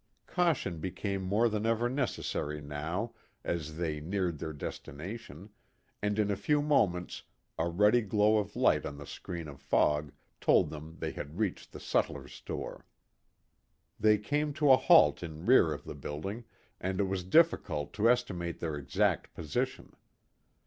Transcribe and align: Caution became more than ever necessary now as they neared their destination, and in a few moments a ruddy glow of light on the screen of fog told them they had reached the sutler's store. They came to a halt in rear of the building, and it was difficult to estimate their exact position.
Caution 0.25 0.79
became 0.79 1.21
more 1.21 1.47
than 1.47 1.63
ever 1.67 1.87
necessary 1.87 2.59
now 2.59 3.13
as 3.43 3.77
they 3.77 3.99
neared 3.99 4.39
their 4.39 4.51
destination, 4.51 5.51
and 6.01 6.17
in 6.17 6.31
a 6.31 6.35
few 6.35 6.63
moments 6.63 7.21
a 7.59 7.67
ruddy 7.69 8.01
glow 8.01 8.37
of 8.39 8.55
light 8.55 8.83
on 8.83 8.97
the 8.97 9.05
screen 9.05 9.47
of 9.47 9.61
fog 9.61 10.11
told 10.39 10.71
them 10.71 10.95
they 10.97 11.11
had 11.11 11.37
reached 11.37 11.71
the 11.71 11.79
sutler's 11.79 12.33
store. 12.33 12.87
They 13.99 14.17
came 14.17 14.53
to 14.53 14.71
a 14.71 14.75
halt 14.75 15.21
in 15.21 15.45
rear 15.45 15.71
of 15.71 15.83
the 15.83 15.93
building, 15.93 16.45
and 16.79 16.99
it 16.99 17.03
was 17.05 17.23
difficult 17.23 17.93
to 17.93 18.09
estimate 18.09 18.59
their 18.59 18.75
exact 18.77 19.35
position. 19.35 19.93